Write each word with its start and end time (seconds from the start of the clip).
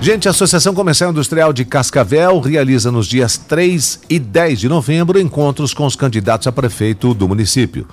Gente, 0.00 0.28
a 0.28 0.30
Associação 0.30 0.74
Comercial 0.74 1.10
Industrial 1.10 1.52
de 1.52 1.64
Cascavel 1.64 2.38
realiza 2.38 2.90
nos 2.90 3.08
dias 3.08 3.36
3 3.36 4.00
e 4.08 4.20
10 4.20 4.60
de 4.60 4.68
novembro 4.68 5.18
encontros 5.18 5.74
com 5.74 5.84
os 5.84 5.96
candidatos 5.96 6.46
a 6.46 6.52
prefeito 6.52 7.12
do 7.12 7.26
município. 7.26 7.84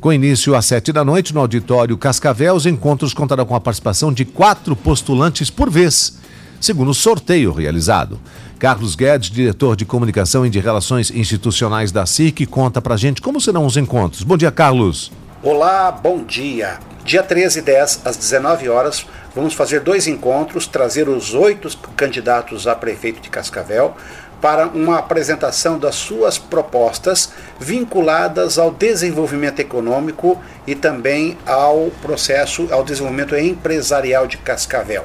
Com 0.00 0.12
início 0.12 0.54
às 0.56 0.64
sete 0.64 0.92
da 0.92 1.04
noite 1.04 1.34
no 1.34 1.40
auditório 1.40 1.96
Cascavel, 1.98 2.54
os 2.54 2.64
encontros 2.64 3.12
contarão 3.12 3.44
com 3.44 3.54
a 3.54 3.60
participação 3.60 4.10
de 4.10 4.24
quatro 4.24 4.74
postulantes 4.74 5.50
por 5.50 5.70
vez, 5.70 6.18
segundo 6.58 6.90
o 6.90 6.94
sorteio 6.94 7.52
realizado. 7.52 8.18
Carlos 8.58 8.96
Guedes, 8.96 9.30
diretor 9.30 9.76
de 9.76 9.84
comunicação 9.84 10.46
e 10.46 10.50
de 10.50 10.58
relações 10.58 11.10
institucionais 11.10 11.92
da 11.92 12.06
SIC, 12.06 12.46
conta 12.46 12.80
pra 12.80 12.96
gente 12.96 13.20
como 13.20 13.40
serão 13.40 13.66
os 13.66 13.76
encontros. 13.76 14.22
Bom 14.22 14.38
dia, 14.38 14.50
Carlos. 14.50 15.12
Olá, 15.42 15.92
bom 15.92 16.24
dia. 16.24 16.80
Dia 17.04 17.20
13 17.20 17.58
e 17.58 17.62
10, 17.62 18.02
às 18.04 18.16
19 18.16 18.68
horas, 18.68 19.04
vamos 19.34 19.54
fazer 19.54 19.80
dois 19.80 20.06
encontros, 20.06 20.68
trazer 20.68 21.08
os 21.08 21.34
oito 21.34 21.68
candidatos 21.96 22.68
a 22.68 22.76
prefeito 22.76 23.20
de 23.20 23.28
Cascavel 23.28 23.96
para 24.40 24.68
uma 24.68 24.98
apresentação 24.98 25.78
das 25.78 25.96
suas 25.96 26.38
propostas 26.38 27.32
vinculadas 27.58 28.56
ao 28.56 28.70
desenvolvimento 28.70 29.58
econômico 29.58 30.40
e 30.64 30.76
também 30.76 31.36
ao 31.44 31.90
processo, 32.00 32.68
ao 32.70 32.84
desenvolvimento 32.84 33.36
empresarial 33.36 34.28
de 34.28 34.36
Cascavel. 34.36 35.04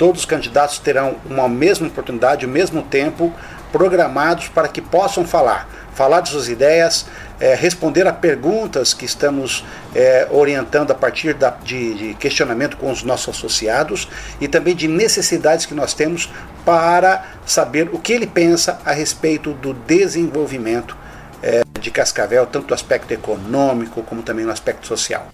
Todos 0.00 0.20
os 0.22 0.24
candidatos 0.24 0.78
terão 0.78 1.16
uma 1.26 1.46
mesma 1.46 1.86
oportunidade, 1.86 2.46
o 2.46 2.48
mesmo 2.48 2.80
tempo 2.80 3.30
programados 3.70 4.48
para 4.48 4.66
que 4.66 4.80
possam 4.80 5.26
falar, 5.26 5.68
falar 5.92 6.22
de 6.22 6.30
suas 6.30 6.48
ideias, 6.48 7.04
é, 7.38 7.54
responder 7.54 8.06
a 8.06 8.12
perguntas 8.14 8.94
que 8.94 9.04
estamos 9.04 9.62
é, 9.94 10.26
orientando 10.30 10.90
a 10.90 10.94
partir 10.94 11.34
da, 11.34 11.50
de, 11.50 11.92
de, 11.92 12.14
questionamento 12.14 12.78
com 12.78 12.90
os 12.90 13.02
nossos 13.02 13.36
associados 13.36 14.08
e 14.40 14.48
também 14.48 14.74
de 14.74 14.88
necessidades 14.88 15.66
que 15.66 15.74
nós 15.74 15.92
temos 15.92 16.32
para 16.64 17.22
saber 17.44 17.90
o 17.92 17.98
que 17.98 18.14
ele 18.14 18.26
pensa 18.26 18.80
a 18.86 18.92
respeito 18.92 19.52
do 19.52 19.74
desenvolvimento 19.74 20.96
é, 21.42 21.60
de 21.78 21.90
Cascavel, 21.90 22.46
tanto 22.46 22.68
do 22.68 22.72
aspecto 22.74 23.12
econômico 23.12 24.02
como 24.04 24.22
também 24.22 24.46
no 24.46 24.50
aspecto 24.50 24.86
social. 24.86 25.28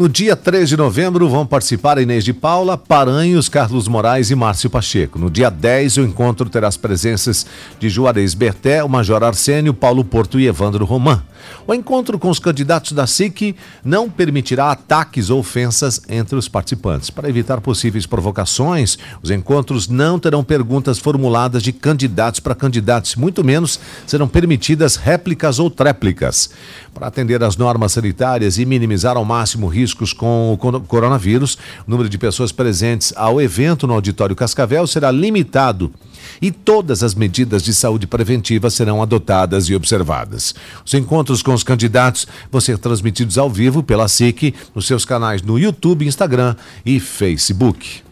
No 0.00 0.08
dia 0.08 0.34
3 0.34 0.66
de 0.66 0.78
novembro 0.78 1.28
vão 1.28 1.44
participar 1.44 1.98
Inês 1.98 2.24
de 2.24 2.32
Paula, 2.32 2.78
Paranhos, 2.78 3.50
Carlos 3.50 3.86
Moraes 3.86 4.30
e 4.30 4.34
Márcio 4.34 4.70
Pacheco. 4.70 5.18
No 5.18 5.28
dia 5.28 5.50
10, 5.50 5.98
o 5.98 6.00
encontro 6.04 6.48
terá 6.48 6.68
as 6.68 6.78
presenças 6.78 7.44
de 7.78 7.90
Juarez 7.90 8.32
Berté, 8.32 8.82
o 8.82 8.88
Major 8.88 9.22
Arsênio, 9.22 9.74
Paulo 9.74 10.02
Porto 10.02 10.40
e 10.40 10.46
Evandro 10.46 10.86
Roman. 10.86 11.22
O 11.66 11.74
encontro 11.74 12.18
com 12.18 12.30
os 12.30 12.38
candidatos 12.38 12.92
da 12.92 13.06
SIC 13.06 13.54
não 13.84 14.08
permitirá 14.08 14.70
ataques 14.70 15.30
ou 15.30 15.40
ofensas 15.40 16.00
entre 16.08 16.36
os 16.36 16.48
participantes. 16.48 17.10
Para 17.10 17.28
evitar 17.28 17.60
possíveis 17.60 18.06
provocações, 18.06 18.98
os 19.22 19.30
encontros 19.30 19.86
não 19.86 20.18
terão 20.18 20.42
perguntas 20.42 20.98
formuladas 20.98 21.62
de 21.62 21.72
candidatos 21.72 22.40
para 22.40 22.54
candidatos, 22.54 23.16
muito 23.16 23.44
menos 23.44 23.78
serão 24.06 24.26
permitidas 24.26 24.96
réplicas 24.96 25.58
ou 25.58 25.70
tréplicas. 25.70 26.50
Para 26.94 27.06
atender 27.06 27.42
às 27.42 27.56
normas 27.56 27.92
sanitárias 27.92 28.58
e 28.58 28.64
minimizar 28.64 29.16
ao 29.16 29.24
máximo 29.24 29.68
riscos 29.90 30.12
com 30.12 30.52
o 30.52 30.80
coronavírus, 30.82 31.58
o 31.86 31.90
número 31.90 32.08
de 32.08 32.16
pessoas 32.16 32.52
presentes 32.52 33.12
ao 33.16 33.40
evento 33.40 33.86
no 33.86 33.94
Auditório 33.94 34.36
Cascavel 34.36 34.86
será 34.86 35.10
limitado 35.10 35.92
e 36.40 36.50
todas 36.50 37.02
as 37.02 37.14
medidas 37.14 37.62
de 37.62 37.74
saúde 37.74 38.06
preventiva 38.06 38.70
serão 38.70 39.02
adotadas 39.02 39.68
e 39.68 39.74
observadas. 39.74 40.54
Os 40.84 40.94
encontros 40.94 41.42
com 41.42 41.52
os 41.52 41.64
candidatos 41.64 42.26
vão 42.50 42.60
ser 42.60 42.78
transmitidos 42.78 43.36
ao 43.36 43.50
vivo 43.50 43.82
pela 43.82 44.06
SIC 44.06 44.54
nos 44.74 44.86
seus 44.86 45.04
canais 45.04 45.42
no 45.42 45.58
YouTube, 45.58 46.06
Instagram 46.06 46.54
e 46.86 47.00
Facebook. 47.00 48.02